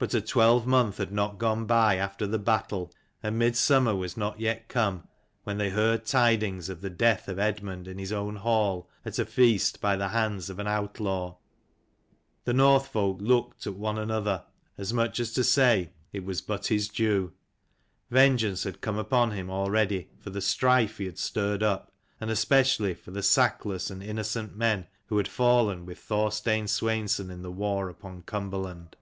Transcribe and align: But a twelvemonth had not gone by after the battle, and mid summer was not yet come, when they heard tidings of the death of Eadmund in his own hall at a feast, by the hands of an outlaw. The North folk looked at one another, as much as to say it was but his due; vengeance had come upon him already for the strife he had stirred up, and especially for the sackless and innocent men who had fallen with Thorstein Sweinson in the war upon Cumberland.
But 0.00 0.14
a 0.14 0.20
twelvemonth 0.20 0.98
had 0.98 1.10
not 1.10 1.38
gone 1.38 1.66
by 1.66 1.96
after 1.96 2.24
the 2.24 2.38
battle, 2.38 2.92
and 3.20 3.36
mid 3.36 3.56
summer 3.56 3.96
was 3.96 4.16
not 4.16 4.38
yet 4.38 4.68
come, 4.68 5.08
when 5.42 5.58
they 5.58 5.70
heard 5.70 6.04
tidings 6.06 6.68
of 6.68 6.82
the 6.82 6.88
death 6.88 7.26
of 7.26 7.40
Eadmund 7.40 7.88
in 7.88 7.98
his 7.98 8.12
own 8.12 8.36
hall 8.36 8.88
at 9.04 9.18
a 9.18 9.24
feast, 9.26 9.80
by 9.80 9.96
the 9.96 10.10
hands 10.10 10.48
of 10.48 10.60
an 10.60 10.68
outlaw. 10.68 11.34
The 12.44 12.52
North 12.52 12.86
folk 12.86 13.18
looked 13.20 13.66
at 13.66 13.74
one 13.74 13.98
another, 13.98 14.44
as 14.76 14.92
much 14.94 15.18
as 15.18 15.32
to 15.32 15.42
say 15.42 15.90
it 16.12 16.24
was 16.24 16.42
but 16.42 16.68
his 16.68 16.88
due; 16.88 17.32
vengeance 18.08 18.62
had 18.62 18.80
come 18.80 18.98
upon 18.98 19.32
him 19.32 19.50
already 19.50 20.10
for 20.20 20.30
the 20.30 20.40
strife 20.40 20.98
he 20.98 21.06
had 21.06 21.18
stirred 21.18 21.64
up, 21.64 21.90
and 22.20 22.30
especially 22.30 22.94
for 22.94 23.10
the 23.10 23.20
sackless 23.24 23.90
and 23.90 24.04
innocent 24.04 24.54
men 24.54 24.86
who 25.06 25.16
had 25.16 25.26
fallen 25.26 25.84
with 25.84 25.98
Thorstein 25.98 26.68
Sweinson 26.68 27.32
in 27.32 27.42
the 27.42 27.50
war 27.50 27.88
upon 27.88 28.22
Cumberland. 28.22 28.94